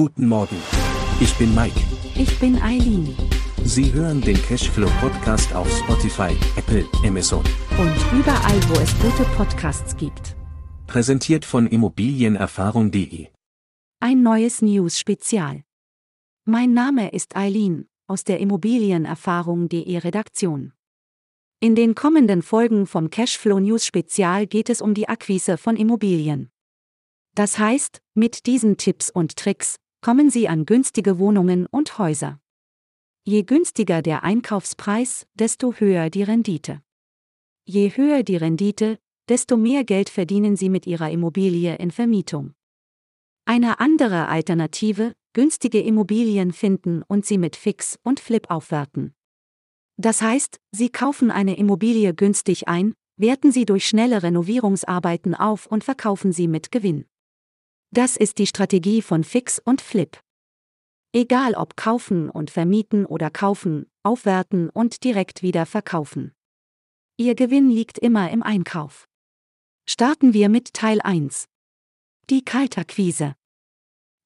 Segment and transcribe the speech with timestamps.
[0.00, 0.56] Guten Morgen.
[1.20, 1.78] Ich bin Mike.
[2.14, 3.14] Ich bin Eileen.
[3.64, 7.44] Sie hören den Cashflow Podcast auf Spotify, Apple, Amazon.
[7.78, 10.36] Und überall, wo es gute Podcasts gibt.
[10.86, 13.28] Präsentiert von Immobilienerfahrung.de.
[14.00, 15.64] Ein neues News-Spezial.
[16.46, 20.72] Mein Name ist Eileen aus der Immobilienerfahrung.de Redaktion.
[21.60, 26.50] In den kommenden Folgen vom Cashflow News Spezial geht es um die Akquise von Immobilien.
[27.34, 32.40] Das heißt, mit diesen Tipps und Tricks kommen Sie an günstige Wohnungen und Häuser.
[33.24, 36.82] Je günstiger der Einkaufspreis, desto höher die Rendite.
[37.64, 42.54] Je höher die Rendite, desto mehr Geld verdienen Sie mit Ihrer Immobilie in Vermietung.
[43.44, 49.14] Eine andere Alternative, günstige Immobilien finden und sie mit Fix und Flip aufwerten.
[49.96, 55.84] Das heißt, Sie kaufen eine Immobilie günstig ein, werten sie durch schnelle Renovierungsarbeiten auf und
[55.84, 57.04] verkaufen sie mit Gewinn.
[57.92, 60.20] Das ist die Strategie von Fix und Flip.
[61.12, 66.32] Egal ob kaufen und vermieten oder kaufen, aufwerten und direkt wieder verkaufen.
[67.16, 69.08] Ihr Gewinn liegt immer im Einkauf.
[69.88, 71.48] Starten wir mit Teil 1.
[72.30, 73.34] Die Kaltakquise.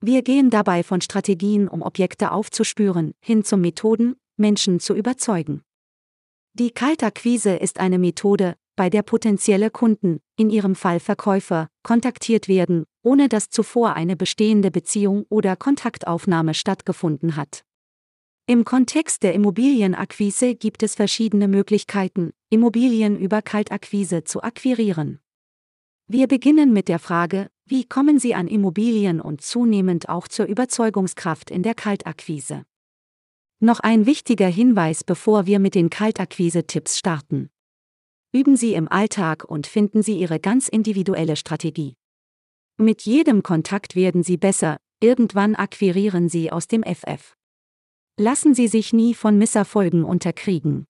[0.03, 5.63] Wir gehen dabei von Strategien, um Objekte aufzuspüren, hin zu Methoden, Menschen zu überzeugen.
[6.53, 12.85] Die Kaltakquise ist eine Methode, bei der potenzielle Kunden, in ihrem Fall Verkäufer, kontaktiert werden,
[13.03, 17.65] ohne dass zuvor eine bestehende Beziehung oder Kontaktaufnahme stattgefunden hat.
[18.47, 25.21] Im Kontext der Immobilienakquise gibt es verschiedene Möglichkeiten, Immobilien über Kaltakquise zu akquirieren.
[26.07, 31.51] Wir beginnen mit der Frage, wie kommen Sie an Immobilien und zunehmend auch zur Überzeugungskraft
[31.51, 32.67] in der Kaltakquise.
[33.61, 37.49] Noch ein wichtiger Hinweis, bevor wir mit den Kaltakquise-Tipps starten.
[38.35, 41.95] Üben Sie im Alltag und finden Sie Ihre ganz individuelle Strategie.
[42.77, 47.37] Mit jedem Kontakt werden Sie besser, irgendwann akquirieren Sie aus dem FF.
[48.19, 50.85] Lassen Sie sich nie von Misserfolgen unterkriegen.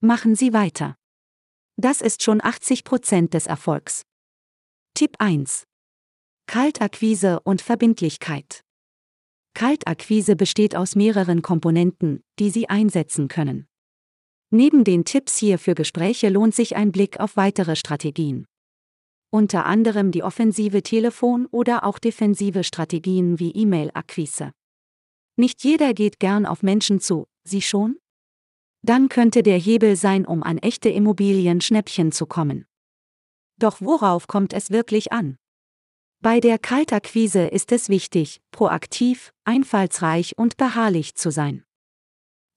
[0.00, 0.94] Machen Sie weiter.
[1.78, 4.02] Das ist schon 80% des Erfolgs.
[4.92, 5.64] Tipp 1.
[6.46, 8.60] Kaltakquise und Verbindlichkeit.
[9.54, 13.67] Kaltakquise besteht aus mehreren Komponenten, die Sie einsetzen können.
[14.50, 18.46] Neben den Tipps hier für Gespräche lohnt sich ein Blick auf weitere Strategien.
[19.30, 24.52] Unter anderem die offensive Telefon- oder auch defensive Strategien wie E-Mail-Akquise.
[25.36, 27.98] Nicht jeder geht gern auf Menschen zu, Sie schon?
[28.82, 32.64] Dann könnte der Hebel sein, um an echte Immobilien-Schnäppchen zu kommen.
[33.58, 35.36] Doch worauf kommt es wirklich an?
[36.20, 41.64] Bei der Kaltakquise ist es wichtig, proaktiv, einfallsreich und beharrlich zu sein.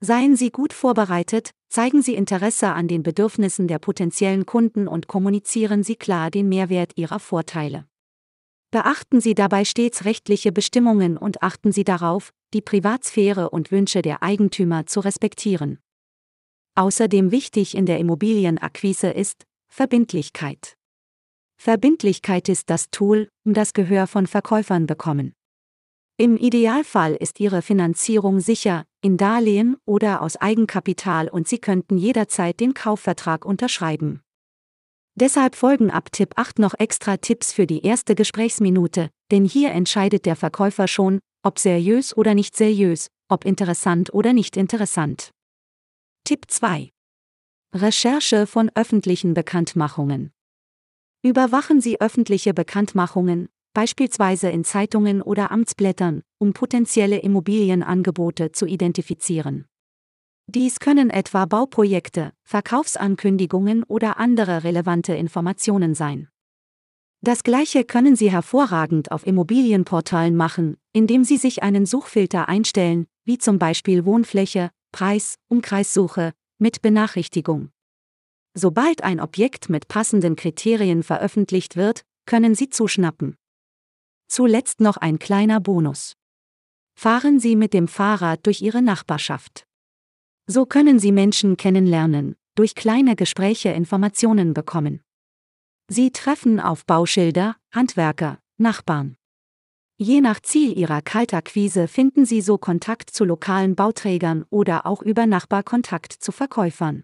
[0.03, 5.83] Seien Sie gut vorbereitet, zeigen Sie Interesse an den Bedürfnissen der potenziellen Kunden und kommunizieren
[5.83, 7.85] Sie klar den Mehrwert Ihrer Vorteile.
[8.71, 14.23] Beachten Sie dabei stets rechtliche Bestimmungen und achten Sie darauf, die Privatsphäre und Wünsche der
[14.23, 15.77] Eigentümer zu respektieren.
[16.73, 20.77] Außerdem wichtig in der Immobilienakquise ist Verbindlichkeit.
[21.57, 25.33] Verbindlichkeit ist das Tool, um das Gehör von Verkäufern bekommen.
[26.17, 32.59] Im Idealfall ist Ihre Finanzierung sicher, in Darlehen oder aus Eigenkapital und Sie könnten jederzeit
[32.59, 34.21] den Kaufvertrag unterschreiben.
[35.15, 40.25] Deshalb folgen ab Tipp 8 noch extra Tipps für die erste Gesprächsminute, denn hier entscheidet
[40.25, 45.31] der Verkäufer schon, ob seriös oder nicht seriös, ob interessant oder nicht interessant.
[46.23, 46.91] Tipp 2.
[47.73, 50.31] Recherche von öffentlichen Bekanntmachungen.
[51.23, 59.65] Überwachen Sie öffentliche Bekanntmachungen, beispielsweise in Zeitungen oder Amtsblättern, um potenzielle Immobilienangebote zu identifizieren.
[60.47, 66.27] Dies können etwa Bauprojekte, Verkaufsankündigungen oder andere relevante Informationen sein.
[67.21, 73.37] Das gleiche können Sie hervorragend auf Immobilienportalen machen, indem Sie sich einen Suchfilter einstellen, wie
[73.37, 77.69] zum Beispiel Wohnfläche, Preis, Umkreissuche, mit Benachrichtigung.
[78.53, 83.37] Sobald ein Objekt mit passenden Kriterien veröffentlicht wird, können Sie zuschnappen.
[84.31, 86.15] Zuletzt noch ein kleiner Bonus.
[86.97, 89.67] Fahren Sie mit dem Fahrrad durch Ihre Nachbarschaft.
[90.47, 95.01] So können Sie Menschen kennenlernen, durch kleine Gespräche Informationen bekommen.
[95.89, 99.17] Sie treffen auf Bauschilder, Handwerker, Nachbarn.
[99.97, 105.25] Je nach Ziel Ihrer Kaltakquise finden Sie so Kontakt zu lokalen Bauträgern oder auch über
[105.25, 107.03] Nachbarkontakt zu Verkäufern.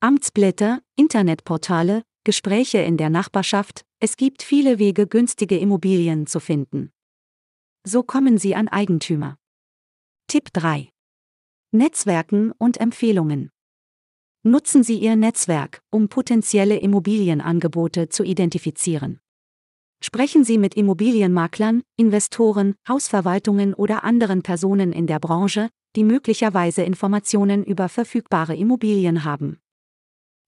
[0.00, 6.92] Amtsblätter, Internetportale, Gespräche in der Nachbarschaft, es gibt viele Wege, günstige Immobilien zu finden.
[7.84, 9.38] So kommen Sie an Eigentümer.
[10.28, 10.88] Tipp 3.
[11.72, 13.50] Netzwerken und Empfehlungen.
[14.44, 19.20] Nutzen Sie Ihr Netzwerk, um potenzielle Immobilienangebote zu identifizieren.
[20.04, 27.64] Sprechen Sie mit Immobilienmaklern, Investoren, Hausverwaltungen oder anderen Personen in der Branche, die möglicherweise Informationen
[27.64, 29.61] über verfügbare Immobilien haben.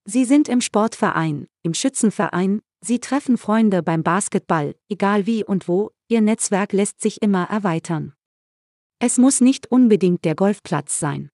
[0.06, 5.92] Sie sind im Sportverein, im Schützenverein, Sie treffen Freunde beim Basketball, egal wie und wo,
[6.08, 8.12] Ihr Netzwerk lässt sich immer erweitern.
[8.98, 11.30] Es muss nicht unbedingt der Golfplatz sein.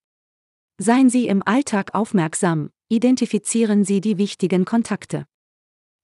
[0.79, 5.27] Seien Sie im Alltag aufmerksam, identifizieren Sie die wichtigen Kontakte.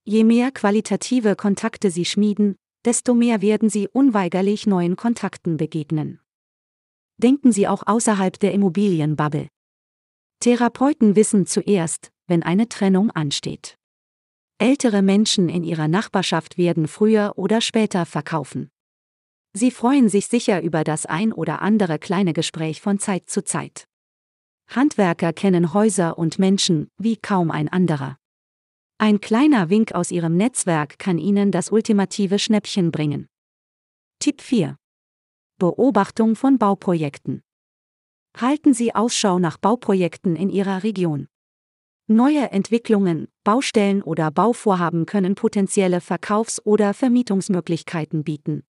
[0.04, 6.20] Je mehr qualitative Kontakte Sie schmieden, desto mehr werden Sie unweigerlich neuen Kontakten begegnen.
[7.18, 9.48] Denken Sie auch außerhalb der Immobilienbubble.
[10.40, 13.76] Therapeuten wissen zuerst, wenn eine Trennung ansteht.
[14.58, 18.70] Ältere Menschen in ihrer Nachbarschaft werden früher oder später verkaufen.
[19.52, 23.86] Sie freuen sich sicher über das ein oder andere kleine Gespräch von Zeit zu Zeit.
[24.68, 28.18] Handwerker kennen Häuser und Menschen wie kaum ein anderer.
[28.98, 33.28] Ein kleiner Wink aus Ihrem Netzwerk kann Ihnen das ultimative Schnäppchen bringen.
[34.18, 34.76] Tipp 4.
[35.58, 37.42] Beobachtung von Bauprojekten.
[38.38, 41.28] Halten Sie Ausschau nach Bauprojekten in Ihrer Region.
[42.08, 48.62] Neue Entwicklungen, Baustellen oder Bauvorhaben können potenzielle Verkaufs- oder Vermietungsmöglichkeiten bieten.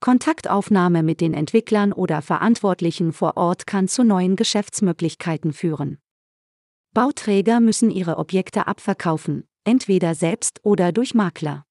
[0.00, 5.98] Kontaktaufnahme mit den Entwicklern oder Verantwortlichen vor Ort kann zu neuen Geschäftsmöglichkeiten führen.
[6.94, 11.64] Bauträger müssen ihre Objekte abverkaufen, entweder selbst oder durch Makler.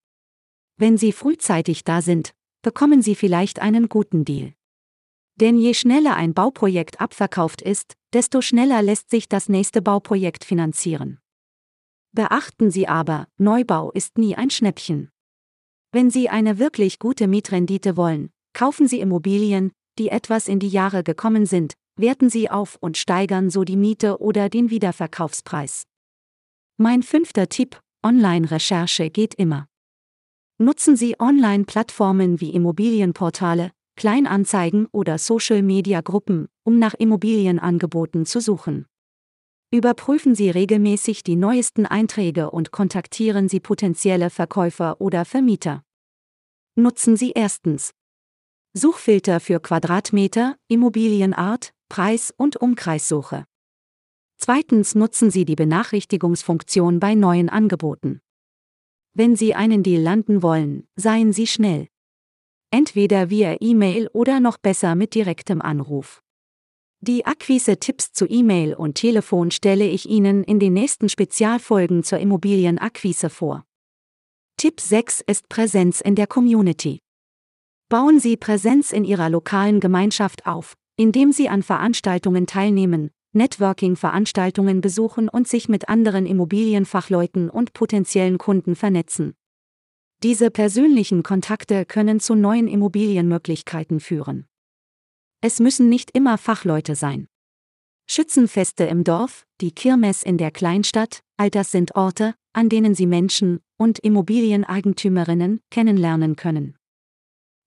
[0.78, 2.32] Wenn sie frühzeitig da sind,
[2.62, 4.54] bekommen sie vielleicht einen guten Deal.
[5.40, 11.18] Denn je schneller ein Bauprojekt abverkauft ist, desto schneller lässt sich das nächste Bauprojekt finanzieren.
[12.12, 15.10] Beachten Sie aber, Neubau ist nie ein Schnäppchen.
[15.92, 21.02] Wenn Sie eine wirklich gute Mietrendite wollen, kaufen Sie Immobilien, die etwas in die Jahre
[21.02, 25.84] gekommen sind, werten sie auf und steigern so die Miete oder den Wiederverkaufspreis.
[26.76, 29.66] Mein fünfter Tipp, Online-Recherche geht immer.
[30.58, 38.86] Nutzen Sie Online-Plattformen wie Immobilienportale, Kleinanzeigen oder Social-Media-Gruppen, um nach Immobilienangeboten zu suchen.
[39.72, 45.82] Überprüfen Sie regelmäßig die neuesten Einträge und kontaktieren Sie potenzielle Verkäufer oder Vermieter.
[46.76, 47.90] Nutzen Sie erstens
[48.72, 53.46] Suchfilter für Quadratmeter, Immobilienart, Preis- und Umkreissuche.
[54.36, 58.20] Zweitens nutzen Sie die Benachrichtigungsfunktion bei neuen Angeboten.
[59.12, 61.88] Wenn Sie einen Deal landen wollen, seien Sie schnell.
[62.70, 66.22] Entweder via E-Mail oder noch besser mit direktem Anruf.
[67.00, 73.30] Die Akquise-Tipps zu E-Mail und Telefon stelle ich Ihnen in den nächsten Spezialfolgen zur Immobilienakquise
[73.30, 73.64] vor.
[74.58, 76.98] Tipp 6 ist Präsenz in der Community.
[77.88, 85.30] Bauen Sie Präsenz in Ihrer lokalen Gemeinschaft auf, indem Sie an Veranstaltungen teilnehmen, Networking-Veranstaltungen besuchen
[85.30, 89.37] und sich mit anderen Immobilienfachleuten und potenziellen Kunden vernetzen.
[90.24, 94.46] Diese persönlichen Kontakte können zu neuen Immobilienmöglichkeiten führen.
[95.40, 97.28] Es müssen nicht immer Fachleute sein.
[98.10, 103.06] Schützenfeste im Dorf, die Kirmes in der Kleinstadt, all das sind Orte, an denen Sie
[103.06, 106.76] Menschen und Immobilieneigentümerinnen kennenlernen können.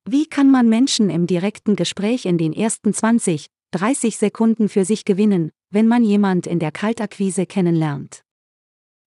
[0.04, 5.06] Wie kann man Menschen im direkten Gespräch in den ersten 20, 30 Sekunden für sich
[5.06, 8.24] gewinnen, wenn man jemand in der Kaltakquise kennenlernt?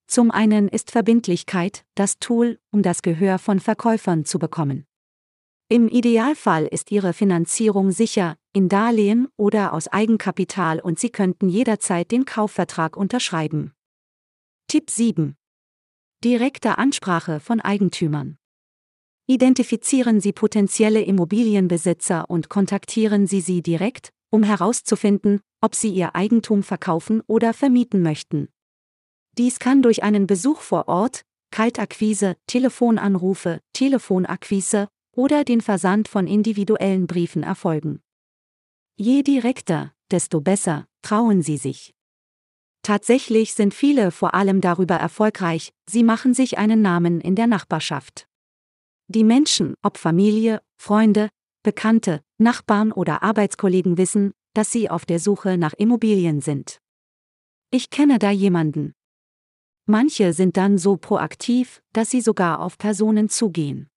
[0.07, 4.87] Zum einen ist Verbindlichkeit das Tool, um das Gehör von Verkäufern zu bekommen.
[5.69, 12.11] Im Idealfall ist Ihre Finanzierung sicher, in Darlehen oder aus Eigenkapital und Sie könnten jederzeit
[12.11, 13.73] den Kaufvertrag unterschreiben.
[14.69, 15.37] Tipp 7.
[16.23, 18.37] Direkte Ansprache von Eigentümern.
[19.27, 26.63] Identifizieren Sie potenzielle Immobilienbesitzer und kontaktieren Sie sie direkt, um herauszufinden, ob Sie Ihr Eigentum
[26.63, 28.49] verkaufen oder vermieten möchten.
[29.37, 37.07] Dies kann durch einen Besuch vor Ort, Kaltakquise, Telefonanrufe, Telefonakquise oder den Versand von individuellen
[37.07, 38.01] Briefen erfolgen.
[38.97, 41.95] Je direkter, desto besser, trauen Sie sich.
[42.83, 48.29] Tatsächlich sind viele vor allem darüber erfolgreich, sie machen sich einen Namen in der Nachbarschaft.
[49.09, 51.31] Die Menschen, ob Familie, Freunde,
[51.63, 56.79] Bekannte, Nachbarn oder Arbeitskollegen wissen, dass sie auf der Suche nach Immobilien sind.
[57.71, 58.93] Ich kenne da jemanden.
[59.87, 63.89] Manche sind dann so proaktiv, dass sie sogar auf Personen zugehen.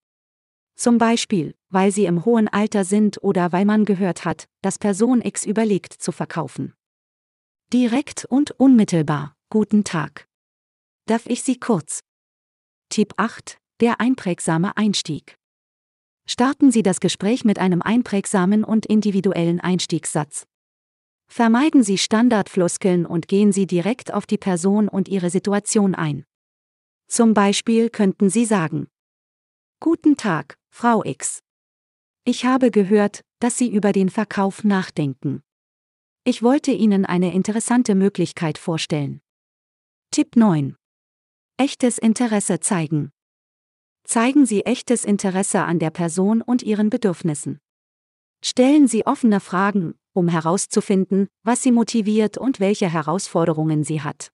[0.75, 5.21] Zum Beispiel, weil sie im hohen Alter sind oder weil man gehört hat, dass Person
[5.21, 6.73] X überlegt zu verkaufen.
[7.73, 9.35] Direkt und unmittelbar.
[9.49, 10.27] Guten Tag.
[11.05, 12.01] Darf ich Sie kurz?
[12.89, 15.37] Tipp 8 der einprägsame Einstieg.
[16.25, 20.47] Starten Sie das Gespräch mit einem einprägsamen und individuellen Einstiegssatz.
[21.27, 26.25] Vermeiden Sie Standardfloskeln und gehen Sie direkt auf die Person und ihre Situation ein.
[27.07, 28.87] Zum Beispiel könnten Sie sagen,
[29.79, 31.41] Guten Tag, Frau X.
[32.23, 35.43] Ich habe gehört, dass Sie über den Verkauf nachdenken.
[36.23, 39.21] Ich wollte Ihnen eine interessante Möglichkeit vorstellen.
[40.11, 40.75] Tipp 9.
[41.57, 43.11] Echtes Interesse zeigen.
[44.03, 47.59] Zeigen Sie echtes Interesse an der Person und ihren Bedürfnissen.
[48.43, 54.31] Stellen Sie offene Fragen, um herauszufinden, was sie motiviert und welche Herausforderungen sie hat.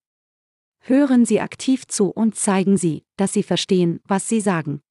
[0.85, 4.81] Hören Sie aktiv zu und zeigen Sie, dass Sie verstehen, was Sie sagen.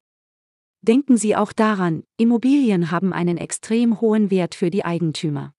[0.81, 5.53] Denken Sie auch daran, Immobilien haben einen extrem hohen Wert für die Eigentümer.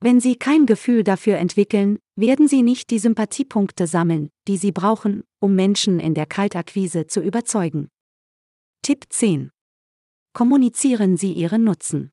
[0.00, 5.24] Wenn Sie kein Gefühl dafür entwickeln, werden Sie nicht die Sympathiepunkte sammeln, die Sie brauchen,
[5.40, 7.88] um Menschen in der Kaltakquise zu überzeugen.
[8.82, 9.50] Tipp 10.
[10.34, 12.12] Kommunizieren Sie Ihren Nutzen.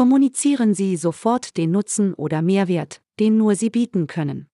[0.00, 4.48] Kommunizieren Sie sofort den Nutzen oder Mehrwert, den nur Sie bieten können.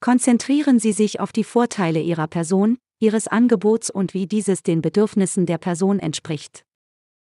[0.00, 5.46] Konzentrieren Sie sich auf die Vorteile Ihrer Person, Ihres Angebots und wie dieses den Bedürfnissen
[5.46, 6.66] der Person entspricht.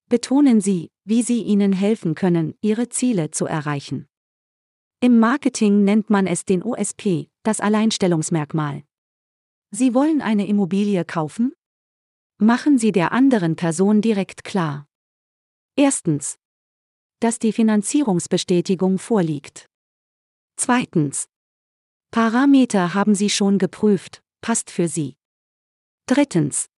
[0.10, 4.08] Betonen Sie, wie Sie ihnen helfen können, Ihre Ziele zu erreichen.
[5.00, 8.82] Im Marketing nennt man es den USP, das Alleinstellungsmerkmal.
[9.70, 11.54] Sie wollen eine Immobilie kaufen?
[12.40, 14.88] Machen Sie der anderen Person direkt klar.
[15.76, 16.40] Erstens,
[17.20, 19.70] dass die Finanzierungsbestätigung vorliegt.
[20.56, 21.28] Zweitens.
[22.12, 25.16] Parameter haben Sie schon geprüft, passt für Sie.
[26.06, 26.70] Drittens.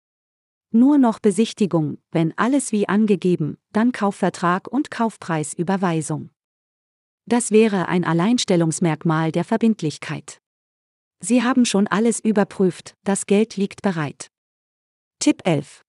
[0.72, 6.30] Nur noch Besichtigung, wenn alles wie angegeben, dann Kaufvertrag und Kaufpreisüberweisung.
[7.26, 10.40] Das wäre ein Alleinstellungsmerkmal der Verbindlichkeit.
[11.20, 14.30] Sie haben schon alles überprüft, das Geld liegt bereit.
[15.18, 15.82] Tipp 11.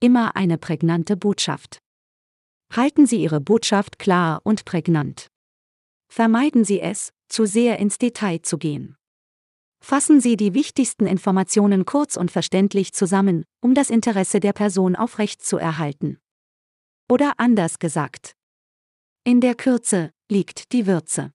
[0.00, 1.80] Immer eine prägnante Botschaft.
[2.72, 5.28] Halten Sie Ihre Botschaft klar und prägnant.
[6.08, 8.96] Vermeiden Sie es, zu sehr ins Detail zu gehen.
[9.80, 15.44] Fassen Sie die wichtigsten Informationen kurz und verständlich zusammen, um das Interesse der Person aufrecht
[15.44, 16.18] zu erhalten.
[17.08, 18.34] Oder anders gesagt.
[19.24, 21.32] In der Kürze liegt die Würze.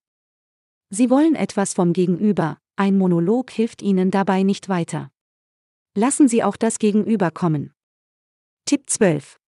[0.89, 5.11] Sie wollen etwas vom Gegenüber, ein Monolog hilft Ihnen dabei nicht weiter.
[5.95, 7.73] Lassen Sie auch das Gegenüber kommen.
[8.65, 9.40] Tipp 12.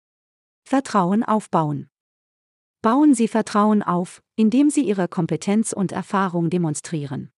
[0.63, 1.89] Vertrauen aufbauen.
[2.82, 7.32] Bauen Sie Vertrauen auf, indem Sie Ihre Kompetenz und Erfahrung demonstrieren.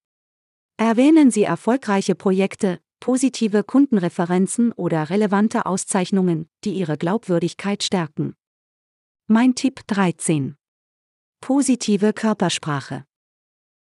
[0.77, 8.35] Erwähnen Sie erfolgreiche Projekte, positive Kundenreferenzen oder relevante Auszeichnungen, die Ihre Glaubwürdigkeit stärken.
[9.27, 10.55] Mein Tipp 13.
[11.41, 13.05] Positive Körpersprache.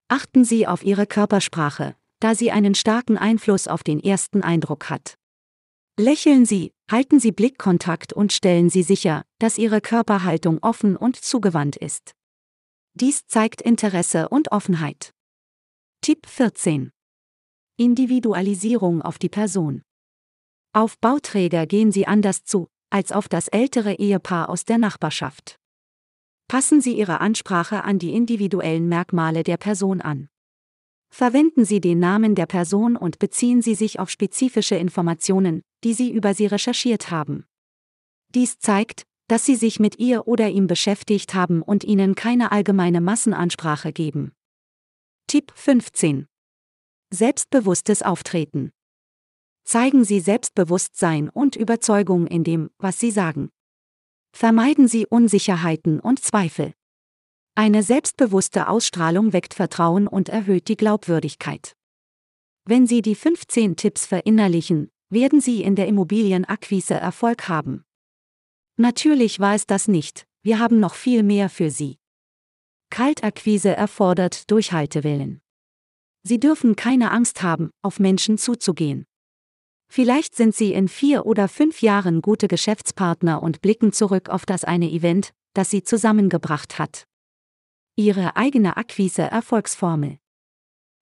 [0.08, 5.18] Achten Sie auf Ihre Körpersprache, da sie einen starken Einfluss auf den ersten Eindruck hat.
[5.96, 11.76] Lächeln Sie, halten Sie Blickkontakt und stellen Sie sicher, dass Ihre Körperhaltung offen und zugewandt
[11.76, 12.16] ist.
[12.94, 15.12] Dies zeigt Interesse und Offenheit.
[16.00, 16.90] Tipp 14.
[17.76, 19.82] Individualisierung auf die Person.
[20.72, 25.60] Auf Bauträger gehen Sie anders zu, als auf das ältere Ehepaar aus der Nachbarschaft.
[26.48, 30.28] Passen Sie Ihre Ansprache an die individuellen Merkmale der Person an.
[31.14, 36.10] Verwenden Sie den Namen der Person und beziehen Sie sich auf spezifische Informationen, die Sie
[36.10, 37.44] über sie recherchiert haben.
[38.34, 43.00] Dies zeigt, dass Sie sich mit ihr oder ihm beschäftigt haben und Ihnen keine allgemeine
[43.00, 44.32] Massenansprache geben.
[45.28, 46.26] Tipp 15.
[47.10, 48.72] Selbstbewusstes Auftreten.
[49.62, 53.50] Zeigen Sie Selbstbewusstsein und Überzeugung in dem, was Sie sagen.
[54.32, 56.74] Vermeiden Sie Unsicherheiten und Zweifel.
[57.56, 61.76] Eine selbstbewusste Ausstrahlung weckt Vertrauen und erhöht die Glaubwürdigkeit.
[62.64, 67.84] Wenn Sie die 15 Tipps verinnerlichen, werden Sie in der Immobilienakquise Erfolg haben.
[68.76, 71.98] Natürlich war es das nicht, wir haben noch viel mehr für Sie.
[72.90, 75.40] Kaltakquise erfordert Durchhaltewillen.
[76.24, 79.04] Sie dürfen keine Angst haben, auf Menschen zuzugehen.
[79.88, 84.64] Vielleicht sind Sie in vier oder fünf Jahren gute Geschäftspartner und blicken zurück auf das
[84.64, 87.06] eine Event, das Sie zusammengebracht hat.
[87.96, 90.18] Ihre eigene Akquise-Erfolgsformel.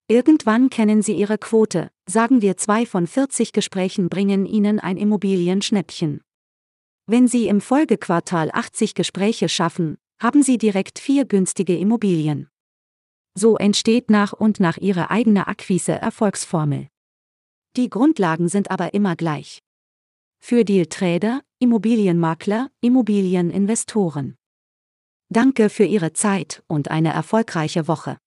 [0.07, 6.21] Irgendwann kennen Sie Ihre Quote, sagen wir zwei von 40 Gesprächen bringen Ihnen ein Immobilienschnäppchen.
[7.07, 12.47] Wenn Sie im Folgequartal 80 Gespräche schaffen, haben Sie direkt vier günstige Immobilien.
[13.33, 16.89] So entsteht nach und nach Ihre eigene Akquise-Erfolgsformel.
[17.75, 19.63] Die Grundlagen sind aber immer gleich.
[20.39, 24.37] Für Dealtrader, Immobilienmakler, Immobilieninvestoren.
[25.33, 28.19] Danke für Ihre Zeit und eine erfolgreiche Woche.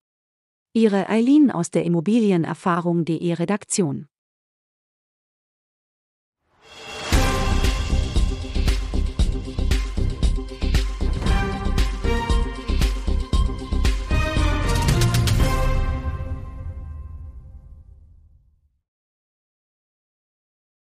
[0.72, 4.08] Ihre Eileen aus der Immobilienerfahrung.de Redaktion.